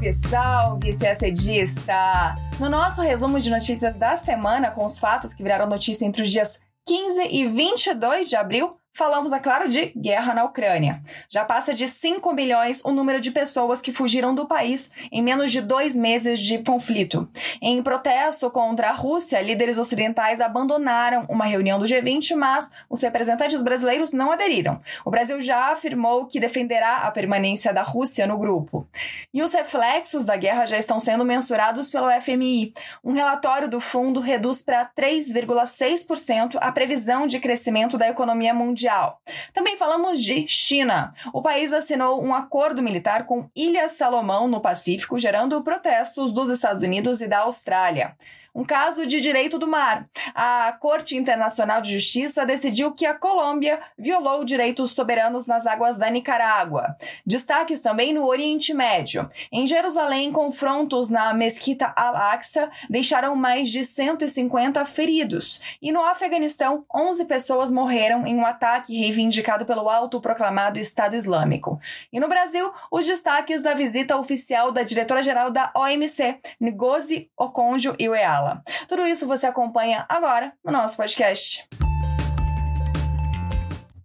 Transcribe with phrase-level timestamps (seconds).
[0.00, 2.34] Salve, salve, CACDista!
[2.58, 6.30] No nosso resumo de notícias da semana, com os fatos que viraram notícia entre os
[6.30, 11.00] dias 15 e 22 de abril, Falamos, é claro, de guerra na Ucrânia.
[11.26, 15.50] Já passa de 5 milhões o número de pessoas que fugiram do país em menos
[15.50, 17.26] de dois meses de conflito.
[17.62, 23.62] Em protesto contra a Rússia, líderes ocidentais abandonaram uma reunião do G20, mas os representantes
[23.62, 24.82] brasileiros não aderiram.
[25.02, 28.86] O Brasil já afirmou que defenderá a permanência da Rússia no grupo.
[29.32, 32.74] E os reflexos da guerra já estão sendo mensurados pelo FMI.
[33.02, 39.20] Um relatório do fundo reduz para 3,6% a previsão de crescimento da economia mundial mundial.
[39.54, 41.14] Também falamos de China.
[41.32, 46.82] O país assinou um acordo militar com Ilha Salomão, no Pacífico, gerando protestos dos Estados
[46.82, 48.16] Unidos e da Austrália
[48.54, 50.08] um caso de direito do mar.
[50.34, 56.10] A Corte Internacional de Justiça decidiu que a Colômbia violou direitos soberanos nas águas da
[56.10, 56.96] Nicarágua.
[57.24, 59.30] Destaques também no Oriente Médio.
[59.52, 65.60] Em Jerusalém, confrontos na Mesquita Al-Aqsa deixaram mais de 150 feridos.
[65.80, 71.80] E no Afeganistão, 11 pessoas morreram em um ataque reivindicado pelo autoproclamado Estado Islâmico.
[72.12, 78.62] E no Brasil, os destaques da visita oficial da diretora-geral da OMC, Ngozi Okonjo-Iweala fala.
[78.88, 81.68] Tudo isso você acompanha agora no nosso podcast.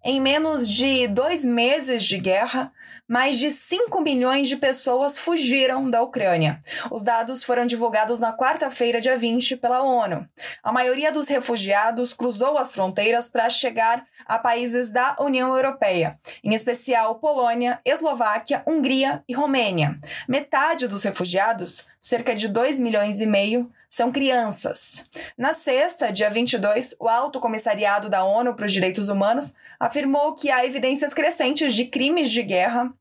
[0.03, 2.71] Em menos de dois meses de guerra,
[3.07, 6.59] mais de 5 milhões de pessoas fugiram da Ucrânia.
[6.91, 10.27] Os dados foram divulgados na quarta-feira, dia 20, pela ONU.
[10.63, 16.53] A maioria dos refugiados cruzou as fronteiras para chegar a países da União Europeia, em
[16.53, 19.95] especial Polônia, Eslováquia, Hungria e Romênia.
[20.27, 25.05] Metade dos refugiados, cerca de 2 milhões e meio, são crianças.
[25.37, 30.51] Na sexta, dia 22, o Alto Comissariado da ONU para os Direitos Humanos afirmou que
[30.51, 32.93] há evidências crescentes de crimes de guerra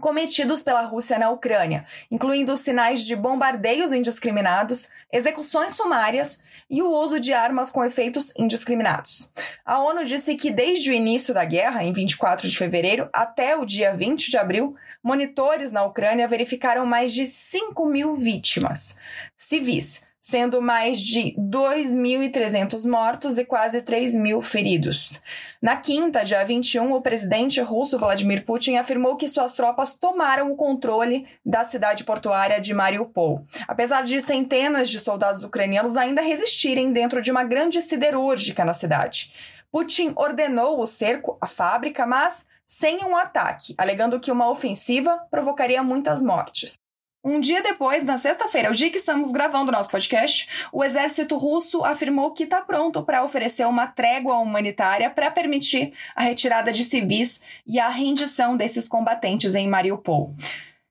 [0.00, 7.20] cometidos pela Rússia na Ucrânia, incluindo sinais de bombardeios indiscriminados, execuções sumárias e o uso
[7.20, 9.32] de armas com efeitos indiscriminados.
[9.64, 13.64] A ONU disse que desde o início da guerra, em 24 de fevereiro, até o
[13.64, 18.98] dia 20 de abril, monitores na Ucrânia verificaram mais de 5 mil vítimas
[19.36, 25.20] civis sendo mais de 2.300 mortos e quase 3 mil feridos.
[25.60, 30.56] Na quinta, dia 21, o presidente russo Vladimir Putin afirmou que suas tropas tomaram o
[30.56, 37.20] controle da cidade portuária de Mariupol, apesar de centenas de soldados ucranianos ainda resistirem dentro
[37.20, 39.32] de uma grande siderúrgica na cidade.
[39.72, 45.82] Putin ordenou o cerco à fábrica, mas sem um ataque, alegando que uma ofensiva provocaria
[45.82, 46.79] muitas mortes.
[47.22, 51.36] Um dia depois, na sexta-feira, o dia que estamos gravando o nosso podcast, o exército
[51.36, 56.82] russo afirmou que está pronto para oferecer uma trégua humanitária para permitir a retirada de
[56.82, 60.34] civis e a rendição desses combatentes em Mariupol.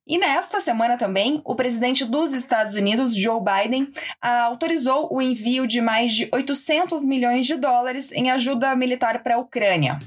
[0.06, 3.90] E nesta semana também, o presidente dos Estados Unidos, Joe Biden,
[4.22, 9.40] autorizou o envio de mais de 800 milhões de dólares em ajuda militar para a
[9.40, 9.98] Ucrânia.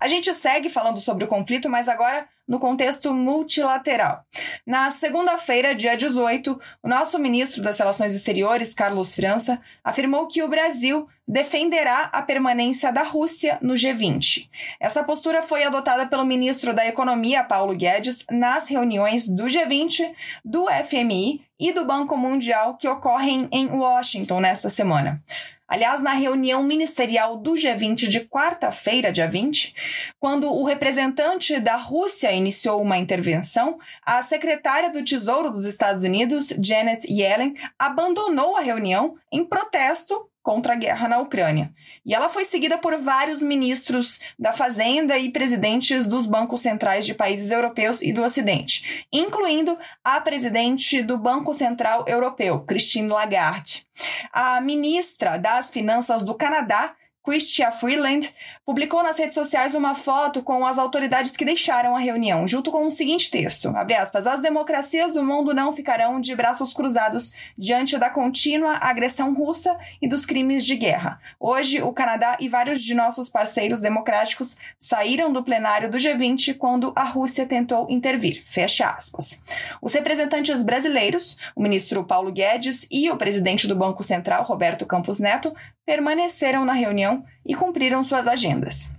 [0.00, 4.24] A gente segue falando sobre o conflito, mas agora no contexto multilateral.
[4.66, 10.48] Na segunda-feira, dia 18, o nosso ministro das Relações Exteriores, Carlos França, afirmou que o
[10.48, 14.48] Brasil defenderá a permanência da Rússia no G20.
[14.80, 20.10] Essa postura foi adotada pelo ministro da Economia, Paulo Guedes, nas reuniões do G20,
[20.42, 25.22] do FMI e do Banco Mundial que ocorrem em Washington nesta semana.
[25.68, 29.74] Aliás, na reunião ministerial do G20 de quarta-feira, dia 20,
[30.18, 36.54] quando o representante da Rússia iniciou uma intervenção, a secretária do Tesouro dos Estados Unidos,
[36.58, 41.70] Janet Yellen, abandonou a reunião em protesto contra a guerra na Ucrânia.
[42.06, 47.12] E ela foi seguida por vários ministros da Fazenda e presidentes dos bancos centrais de
[47.12, 53.86] países europeus e do Ocidente, incluindo a presidente do Banco Central Europeu, Christine Lagarde.
[54.32, 56.94] A ministra das Finanças do Canadá,
[57.28, 58.32] Chrystia Freeland
[58.64, 62.86] publicou nas redes sociais uma foto com as autoridades que deixaram a reunião, junto com
[62.86, 68.08] o seguinte texto: aspas, as democracias do mundo não ficarão de braços cruzados diante da
[68.08, 71.20] contínua agressão russa e dos crimes de guerra.
[71.38, 76.92] Hoje, o Canadá e vários de nossos parceiros democráticos saíram do plenário do G20 quando
[76.96, 78.42] a Rússia tentou intervir.
[78.42, 79.40] Fecha aspas.
[79.82, 85.18] Os representantes brasileiros, o ministro Paulo Guedes e o presidente do Banco Central, Roberto Campos
[85.18, 85.54] Neto,
[85.88, 88.94] permaneceram na reunião e cumpriram suas agendas.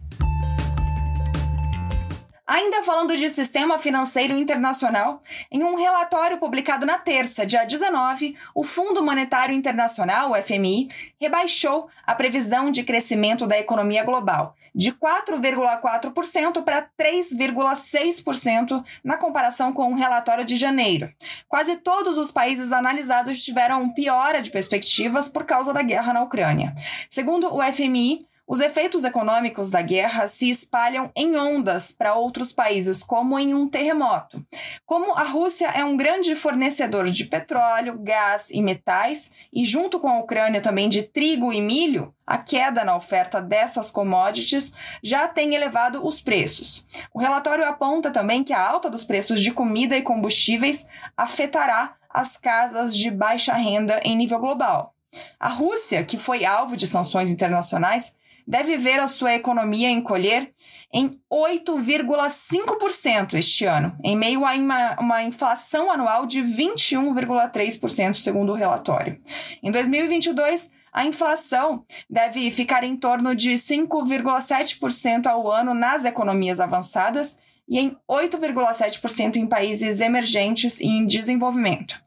[2.47, 5.21] Ainda falando de sistema financeiro internacional,
[5.51, 10.89] em um relatório publicado na terça, dia 19, o Fundo Monetário Internacional, o FMI,
[11.21, 19.91] rebaixou a previsão de crescimento da economia global de 4,4% para 3,6% na comparação com
[19.91, 21.11] o relatório de janeiro.
[21.47, 26.73] Quase todos os países analisados tiveram piora de perspectivas por causa da guerra na Ucrânia.
[27.09, 33.03] Segundo o FMI, os efeitos econômicos da guerra se espalham em ondas para outros países,
[33.03, 34.43] como em um terremoto.
[34.87, 40.09] Como a Rússia é um grande fornecedor de petróleo, gás e metais, e junto com
[40.09, 44.73] a Ucrânia também de trigo e milho, a queda na oferta dessas commodities
[45.03, 46.87] já tem elevado os preços.
[47.13, 52.35] O relatório aponta também que a alta dos preços de comida e combustíveis afetará as
[52.35, 54.95] casas de baixa renda em nível global.
[55.39, 58.17] A Rússia, que foi alvo de sanções internacionais,
[58.49, 60.51] deve ver a sua economia encolher
[60.91, 68.55] em 8,5% este ano, em meio a uma, uma inflação anual de 21,3%, segundo o
[68.55, 69.21] relatório.
[69.61, 77.39] Em 2022, a inflação deve ficar em torno de 5,7% ao ano nas economias avançadas
[77.67, 82.01] e em 8,7% em países emergentes e em desenvolvimento.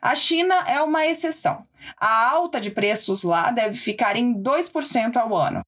[0.00, 1.66] A China é uma exceção.
[1.98, 5.64] A alta de preços lá deve ficar em 2% ao ano.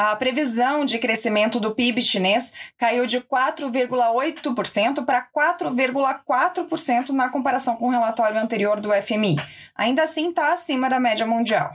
[0.00, 7.88] A previsão de crescimento do PIB chinês caiu de 4,8% para 4,4% na comparação com
[7.88, 9.34] o relatório anterior do FMI.
[9.74, 11.74] Ainda assim, está acima da média mundial.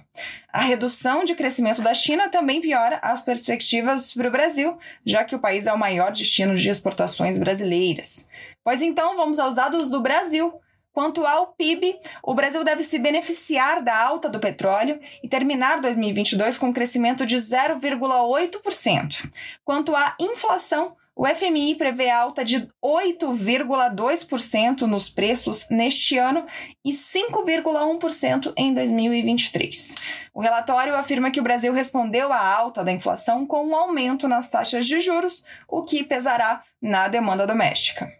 [0.54, 5.36] A redução de crescimento da China também piora as perspectivas para o Brasil, já que
[5.36, 8.30] o país é o maior destino de exportações brasileiras.
[8.64, 10.63] Pois então, vamos aos dados do Brasil.
[10.94, 16.60] Quanto ao PIB, o Brasil deve se beneficiar da alta do petróleo e terminar 2022
[16.60, 19.28] com um crescimento de 0,8%.
[19.66, 26.46] Quanto à inflação, o FMI prevê alta de 8,2% nos preços neste ano
[26.86, 29.96] e 5,1% em 2023.
[30.34, 34.50] O relatório afirma que o Brasil respondeu à alta da inflação com um aumento nas
[34.50, 38.12] taxas de juros, o que pesará na demanda doméstica.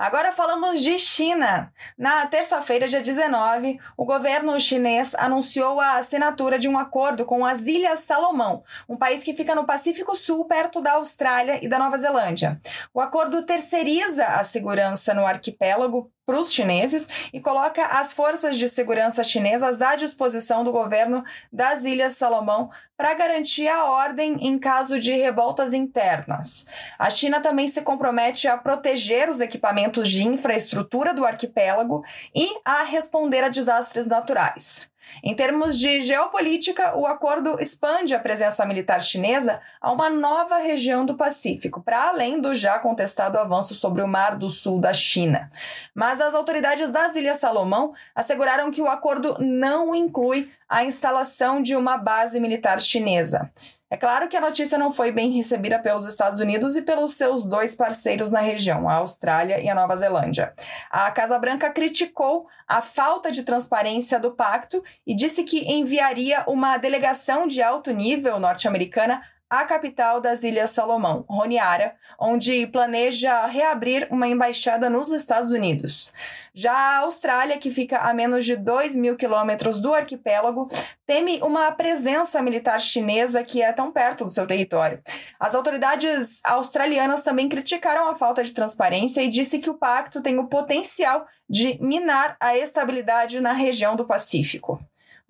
[0.00, 1.70] Agora falamos de China.
[1.98, 7.66] Na terça-feira, dia 19, o governo chinês anunciou a assinatura de um acordo com as
[7.66, 11.98] Ilhas Salomão, um país que fica no Pacífico Sul, perto da Austrália e da Nova
[11.98, 12.58] Zelândia.
[12.94, 18.68] O acordo terceiriza a segurança no arquipélago para os chineses e coloca as forças de
[18.68, 25.00] segurança chinesas à disposição do governo das Ilhas Salomão para garantir a ordem em caso
[25.00, 26.68] de revoltas internas.
[26.96, 32.84] A China também se compromete a proteger os equipamentos de infraestrutura do arquipélago e a
[32.84, 34.89] responder a desastres naturais.
[35.22, 41.04] Em termos de geopolítica, o acordo expande a presença militar chinesa a uma nova região
[41.04, 45.50] do Pacífico, para além do já contestado avanço sobre o Mar do Sul da China.
[45.94, 51.74] Mas as autoridades das Ilhas Salomão asseguraram que o acordo não inclui a instalação de
[51.74, 53.50] uma base militar chinesa.
[53.92, 57.44] É claro que a notícia não foi bem recebida pelos Estados Unidos e pelos seus
[57.44, 60.54] dois parceiros na região, a Austrália e a Nova Zelândia.
[60.88, 66.76] A Casa Branca criticou a falta de transparência do pacto e disse que enviaria uma
[66.76, 74.28] delegação de alto nível norte-americana à capital das Ilhas Salomão, Honiara, onde planeja reabrir uma
[74.28, 76.14] embaixada nos Estados Unidos.
[76.54, 80.68] Já a Austrália, que fica a menos de 2 mil quilômetros do arquipélago,
[81.06, 85.00] teme uma presença militar chinesa que é tão perto do seu território.
[85.38, 90.38] As autoridades australianas também criticaram a falta de transparência e disse que o pacto tem
[90.38, 94.80] o potencial de minar a estabilidade na região do Pacífico.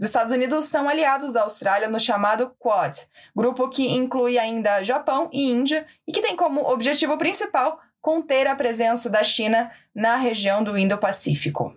[0.01, 2.99] Os Estados Unidos são aliados da Austrália no chamado Quad,
[3.37, 8.55] grupo que inclui ainda Japão e Índia e que tem como objetivo principal conter a
[8.55, 11.77] presença da China na região do Indo-Pacífico.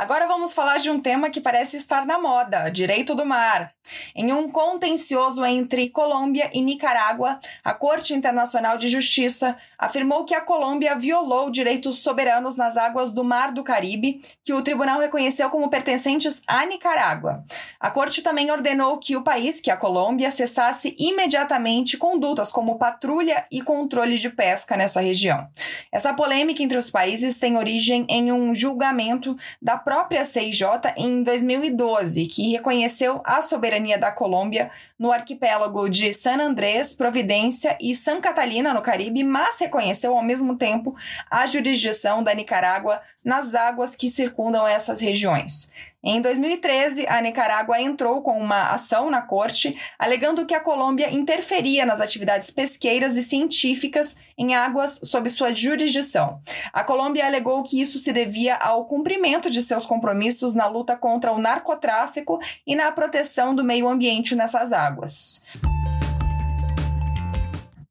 [0.00, 3.70] Agora vamos falar de um tema que parece estar na moda: direito do mar.
[4.14, 10.42] Em um contencioso entre Colômbia e Nicarágua, a Corte Internacional de Justiça afirmou que a
[10.42, 15.70] Colômbia violou direitos soberanos nas águas do Mar do Caribe, que o tribunal reconheceu como
[15.70, 17.42] pertencentes à Nicarágua.
[17.80, 23.46] A corte também ordenou que o país, que a Colômbia, cessasse imediatamente condutas como patrulha
[23.50, 25.48] e controle de pesca nessa região.
[25.90, 30.62] Essa polêmica entre os países tem origem em um julgamento da própria CIJ
[30.96, 34.70] em 2012, que reconheceu a soberania da Colômbia
[35.00, 40.56] no arquipélago de San Andrés, Providência e San Catalina, no Caribe, mas reconheceu ao mesmo
[40.56, 40.94] tempo
[41.30, 45.70] a jurisdição da Nicarágua nas águas que circundam essas regiões.
[46.02, 51.84] Em 2013, a Nicarágua entrou com uma ação na corte, alegando que a Colômbia interferia
[51.84, 56.40] nas atividades pesqueiras e científicas em águas sob sua jurisdição.
[56.72, 61.32] A Colômbia alegou que isso se devia ao cumprimento de seus compromissos na luta contra
[61.32, 65.44] o narcotráfico e na proteção do meio ambiente nessas águas.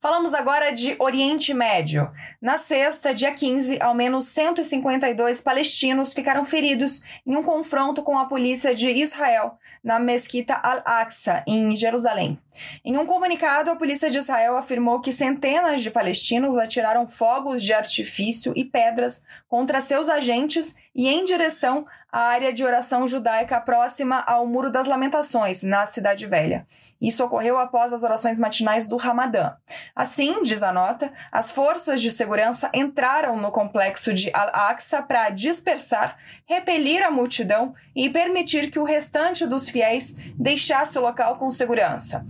[0.01, 2.09] Falamos agora de Oriente Médio.
[2.41, 8.23] Na sexta, dia 15, ao menos 152 palestinos ficaram feridos em um confronto com a
[8.23, 12.39] polícia de Israel na mesquita Al-Aqsa, em Jerusalém.
[12.85, 17.73] Em um comunicado, a polícia de Israel afirmou que centenas de palestinos atiraram fogos de
[17.73, 24.23] artifício e pedras contra seus agentes e em direção à área de oração judaica próxima
[24.25, 26.65] ao Muro das Lamentações, na Cidade Velha.
[27.01, 29.53] Isso ocorreu após as orações matinais do Ramadã.
[29.95, 36.17] Assim, diz a nota, as forças de segurança entraram no complexo de Al-Aqsa para dispersar,
[36.45, 42.25] repelir a multidão e permitir que o restante dos fiéis deixasse o local com segurança.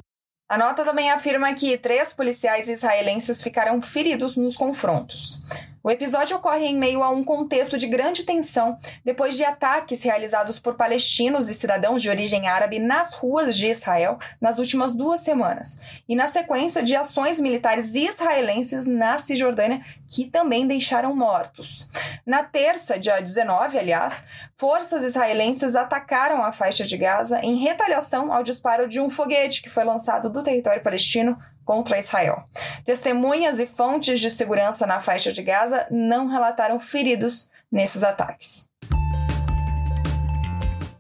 [0.48, 5.44] A nota também afirma que três policiais israelenses ficaram feridos nos confrontos.
[5.82, 10.60] O episódio ocorre em meio a um contexto de grande tensão depois de ataques realizados
[10.60, 15.82] por palestinos e cidadãos de origem árabe nas ruas de Israel nas últimas duas semanas,
[16.08, 21.88] e na sequência de ações militares israelenses na Cisjordânia que também deixaram mortos.
[22.26, 24.26] Na terça, dia 19, aliás,
[24.58, 29.70] forças israelenses atacaram a faixa de Gaza em retaliação ao disparo de um foguete que
[29.70, 31.38] foi lançado do território palestino
[31.70, 32.44] contra Israel.
[32.84, 38.69] Testemunhas e fontes de segurança na faixa de Gaza não relataram feridos nesses ataques.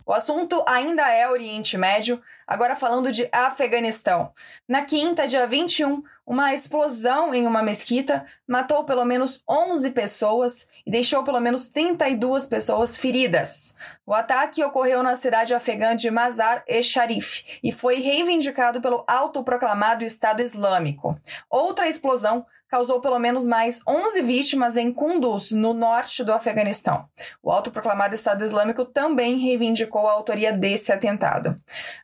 [0.10, 4.34] O assunto ainda é Oriente Médio, agora falando de Afeganistão.
[4.68, 10.89] Na quinta, dia 21, uma explosão em uma mesquita matou pelo menos 11 pessoas e
[10.89, 13.78] deixou pelo menos 32 pessoas feridas.
[14.04, 21.22] O ataque ocorreu na cidade afegã de Mazar-e-Sharif e foi reivindicado pelo autoproclamado Estado Islâmico.
[21.51, 27.10] Outra explosão causou pelo menos mais 11 vítimas em Kunduz, no norte do Afeganistão.
[27.42, 31.56] O autoproclamado Estado Islâmico também reivindicou a autoria desse atentado.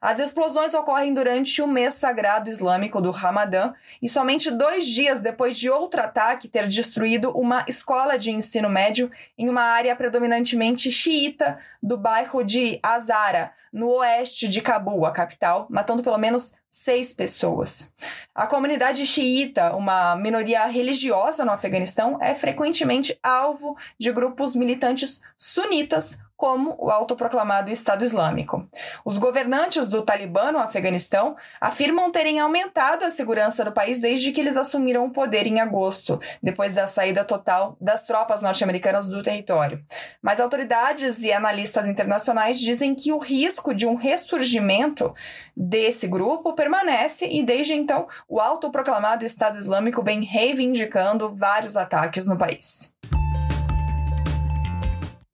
[0.02, 5.58] As explosões ocorrem durante o mês sagrado islâmico do Ramadã e somente dois dias depois
[5.58, 11.60] de outro ataque ter destruído uma escola de ensino médio em uma área predominantemente xiita
[11.82, 17.94] do bairro de Azara, no oeste de Cabul, a capital, matando pelo menos seis pessoas.
[18.34, 26.20] A comunidade xiita, uma minoria religiosa no Afeganistão, é frequentemente alvo de grupos militantes sunitas
[26.38, 28.68] como o autoproclamado Estado Islâmico.
[29.04, 34.42] Os governantes do Talibã no Afeganistão afirmam terem aumentado a segurança do país desde que
[34.42, 39.82] eles assumiram o poder em agosto, depois da saída total das tropas norte-americanas do território.
[40.22, 45.14] Mas autoridades e analistas internacionais dizem que o risco de um ressurgimento
[45.56, 52.38] desse grupo permanece e desde então o autoproclamado Estado Islâmico vem reivindicando vários ataques no
[52.38, 52.95] país.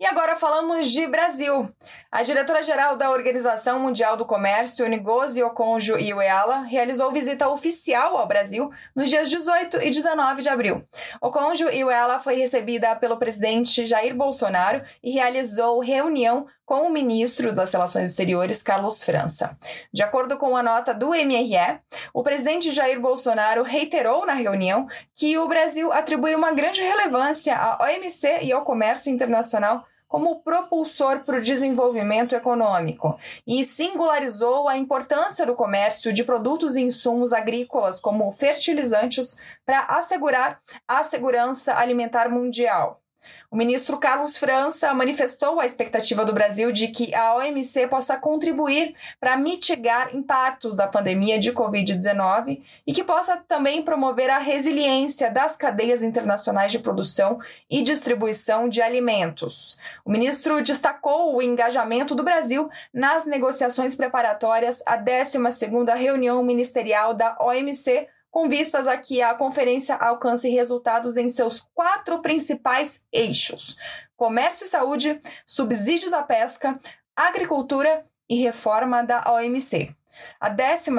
[0.02, 1.70] E agora falamos de Brasil.
[2.12, 9.12] A diretora-geral da Organização Mundial do Comércio, Ngozi Okonjo-Iweala, realizou visita oficial ao Brasil nos
[9.12, 10.84] dias 18 e 19 de abril.
[11.22, 18.10] Okonjo-Iweala foi recebida pelo presidente Jair Bolsonaro e realizou reunião com o ministro das Relações
[18.10, 19.56] Exteriores, Carlos França.
[19.94, 21.80] De acordo com a nota do MRE,
[22.14, 27.84] o presidente Jair Bolsonaro reiterou na reunião que o Brasil atribui uma grande relevância à
[27.84, 35.46] OMC e ao comércio internacional como propulsor para o desenvolvimento econômico e singularizou a importância
[35.46, 43.01] do comércio de produtos e insumos agrícolas como fertilizantes para assegurar a segurança alimentar mundial.
[43.50, 48.96] O ministro Carlos França manifestou a expectativa do Brasil de que a OMC possa contribuir
[49.20, 55.58] para mitigar impactos da pandemia de Covid-19 e que possa também promover a resiliência das
[55.58, 59.80] cadeias internacionais de produção e distribuição de alimentos.
[60.06, 67.38] O ministro destacou o engajamento do Brasil nas negociações preparatórias à 12ª reunião ministerial da
[67.40, 73.78] OMC com vistas a que a conferência alcance resultados em seus quatro principais eixos:
[74.16, 76.80] comércio e saúde, subsídios à pesca,
[77.16, 79.94] agricultura e reforma da OMC.
[80.40, 80.92] A 12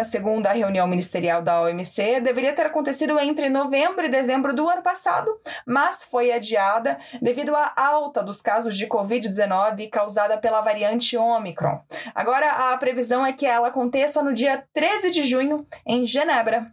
[0.55, 5.31] reunião ministerial da OMC deveria ter acontecido entre novembro e dezembro do ano passado,
[5.67, 11.83] mas foi adiada devido à alta dos casos de Covid-19 causada pela variante Omicron.
[12.15, 16.73] Agora, a previsão é que ela aconteça no dia 13 de junho, em Genebra,